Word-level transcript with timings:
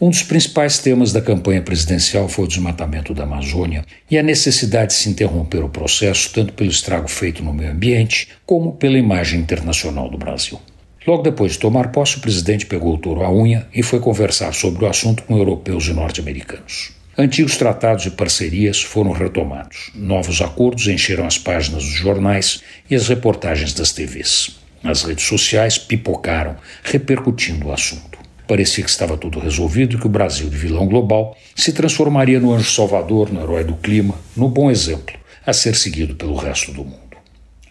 Um 0.00 0.10
dos 0.10 0.22
principais 0.22 0.78
temas 0.78 1.12
da 1.12 1.20
campanha 1.20 1.60
presidencial 1.60 2.28
foi 2.28 2.44
o 2.44 2.48
desmatamento 2.48 3.12
da 3.12 3.24
Amazônia 3.24 3.84
e 4.08 4.16
a 4.16 4.22
necessidade 4.22 4.92
de 4.92 4.94
se 4.94 5.08
interromper 5.08 5.64
o 5.64 5.68
processo, 5.68 6.32
tanto 6.32 6.52
pelo 6.52 6.70
estrago 6.70 7.08
feito 7.08 7.42
no 7.42 7.52
meio 7.52 7.72
ambiente, 7.72 8.28
como 8.46 8.74
pela 8.74 8.96
imagem 8.96 9.40
internacional 9.40 10.08
do 10.08 10.16
Brasil. 10.16 10.60
Logo 11.04 11.24
depois 11.24 11.54
de 11.54 11.58
tomar 11.58 11.90
posse, 11.90 12.16
o 12.16 12.20
presidente 12.20 12.64
pegou 12.64 12.94
o 12.94 12.98
touro 12.98 13.24
à 13.24 13.32
unha 13.32 13.66
e 13.74 13.82
foi 13.82 13.98
conversar 13.98 14.54
sobre 14.54 14.84
o 14.84 14.88
assunto 14.88 15.24
com 15.24 15.36
europeus 15.36 15.88
e 15.88 15.92
norte-americanos. 15.92 16.92
Antigos 17.18 17.56
tratados 17.56 18.06
e 18.06 18.12
parcerias 18.12 18.80
foram 18.80 19.10
retomados. 19.10 19.90
Novos 19.96 20.40
acordos 20.40 20.86
encheram 20.86 21.26
as 21.26 21.38
páginas 21.38 21.82
dos 21.82 21.94
jornais 21.94 22.62
e 22.88 22.94
as 22.94 23.08
reportagens 23.08 23.74
das 23.74 23.90
TVs. 23.90 24.60
As 24.84 25.02
redes 25.02 25.24
sociais 25.24 25.76
pipocaram, 25.76 26.54
repercutindo 26.84 27.66
o 27.66 27.72
assunto. 27.72 28.27
Parecia 28.48 28.82
que 28.82 28.88
estava 28.88 29.18
tudo 29.18 29.38
resolvido 29.38 29.94
e 29.94 30.00
que 30.00 30.06
o 30.06 30.08
Brasil, 30.10 30.48
de 30.48 30.56
vilão 30.56 30.86
global, 30.86 31.36
se 31.54 31.70
transformaria 31.70 32.40
no 32.40 32.50
anjo 32.50 32.70
salvador, 32.70 33.30
no 33.30 33.42
herói 33.42 33.62
do 33.62 33.74
clima, 33.74 34.14
no 34.34 34.48
bom 34.48 34.70
exemplo, 34.70 35.14
a 35.44 35.52
ser 35.52 35.76
seguido 35.76 36.14
pelo 36.14 36.34
resto 36.34 36.72
do 36.72 36.82
mundo. 36.82 37.18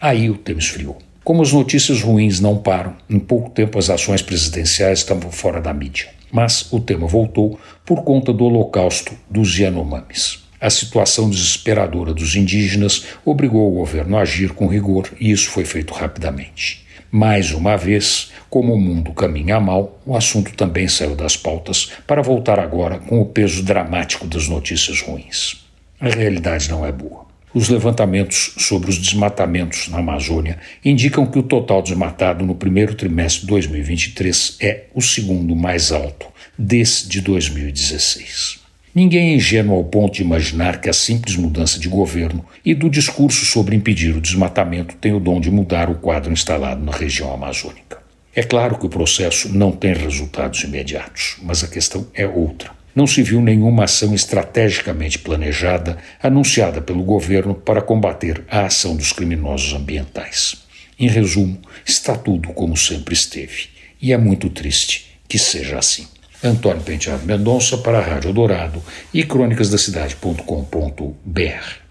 Aí 0.00 0.30
o 0.30 0.36
tema 0.36 0.60
esfriou. 0.60 0.96
Como 1.24 1.42
as 1.42 1.52
notícias 1.52 2.00
ruins 2.00 2.38
não 2.38 2.56
param, 2.56 2.94
em 3.10 3.18
pouco 3.18 3.50
tempo 3.50 3.76
as 3.76 3.90
ações 3.90 4.22
presidenciais 4.22 5.00
estavam 5.00 5.32
fora 5.32 5.60
da 5.60 5.74
mídia. 5.74 6.10
Mas 6.30 6.72
o 6.72 6.78
tema 6.78 7.08
voltou 7.08 7.58
por 7.84 8.04
conta 8.04 8.32
do 8.32 8.44
holocausto 8.44 9.12
dos 9.28 9.58
Yanomamis. 9.58 10.44
A 10.60 10.70
situação 10.70 11.28
desesperadora 11.28 12.14
dos 12.14 12.36
indígenas 12.36 13.04
obrigou 13.24 13.68
o 13.68 13.78
governo 13.78 14.16
a 14.16 14.20
agir 14.20 14.52
com 14.52 14.68
rigor 14.68 15.10
e 15.18 15.32
isso 15.32 15.50
foi 15.50 15.64
feito 15.64 15.92
rapidamente. 15.92 16.86
Mais 17.10 17.52
uma 17.52 17.74
vez, 17.74 18.32
como 18.50 18.74
o 18.74 18.80
mundo 18.80 19.12
caminha 19.12 19.60
mal, 19.60 20.00
o 20.06 20.16
assunto 20.16 20.54
também 20.54 20.88
saiu 20.88 21.14
das 21.14 21.36
pautas 21.36 21.92
para 22.06 22.22
voltar 22.22 22.58
agora 22.58 22.98
com 22.98 23.20
o 23.20 23.26
peso 23.26 23.62
dramático 23.62 24.26
das 24.26 24.48
notícias 24.48 25.00
ruins. 25.02 25.64
A 26.00 26.08
realidade 26.08 26.70
não 26.70 26.84
é 26.86 26.92
boa. 26.92 27.26
Os 27.52 27.68
levantamentos 27.68 28.54
sobre 28.58 28.90
os 28.90 28.98
desmatamentos 28.98 29.88
na 29.88 29.98
Amazônia 29.98 30.58
indicam 30.84 31.26
que 31.26 31.38
o 31.38 31.42
total 31.42 31.82
desmatado 31.82 32.44
no 32.44 32.54
primeiro 32.54 32.94
trimestre 32.94 33.42
de 33.42 33.46
2023 33.48 34.58
é 34.60 34.84
o 34.94 35.00
segundo 35.00 35.56
mais 35.56 35.90
alto 35.90 36.26
desde 36.58 37.20
2016. 37.20 38.60
Ninguém 38.94 39.30
é 39.30 39.34
ingênuo 39.34 39.76
ao 39.76 39.84
ponto 39.84 40.14
de 40.14 40.22
imaginar 40.22 40.80
que 40.80 40.88
a 40.88 40.92
simples 40.92 41.36
mudança 41.36 41.78
de 41.78 41.88
governo 41.88 42.44
e 42.64 42.74
do 42.74 42.90
discurso 42.90 43.44
sobre 43.44 43.76
impedir 43.76 44.16
o 44.16 44.20
desmatamento 44.20 44.96
tem 44.96 45.12
o 45.12 45.20
dom 45.20 45.40
de 45.40 45.50
mudar 45.50 45.88
o 45.88 45.94
quadro 45.94 46.32
instalado 46.32 46.84
na 46.84 46.92
região 46.92 47.32
amazônica. 47.32 48.07
É 48.34 48.42
claro 48.42 48.78
que 48.78 48.86
o 48.86 48.90
processo 48.90 49.48
não 49.48 49.72
tem 49.72 49.94
resultados 49.94 50.62
imediatos, 50.62 51.36
mas 51.42 51.64
a 51.64 51.68
questão 51.68 52.06
é 52.14 52.26
outra. 52.26 52.70
Não 52.94 53.06
se 53.06 53.22
viu 53.22 53.40
nenhuma 53.40 53.84
ação 53.84 54.14
estrategicamente 54.14 55.18
planejada 55.18 55.98
anunciada 56.22 56.80
pelo 56.80 57.02
governo 57.02 57.54
para 57.54 57.80
combater 57.80 58.44
a 58.48 58.66
ação 58.66 58.96
dos 58.96 59.12
criminosos 59.12 59.72
ambientais. 59.72 60.66
Em 60.98 61.08
resumo, 61.08 61.60
está 61.86 62.16
tudo 62.16 62.48
como 62.48 62.76
sempre 62.76 63.14
esteve. 63.14 63.68
E 64.00 64.12
é 64.12 64.16
muito 64.16 64.50
triste 64.50 65.06
que 65.28 65.38
seja 65.38 65.78
assim. 65.78 66.08
Antônio 66.42 66.82
Penteado 66.82 67.24
Mendonça 67.24 67.78
para 67.78 67.98
a 67.98 68.02
Rádio 68.02 68.32
Dourado 68.32 68.82
e 69.12 69.24
crônicasdacidade.com.br. 69.24 71.87